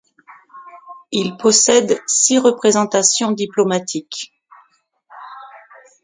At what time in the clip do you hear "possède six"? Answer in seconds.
1.37-2.39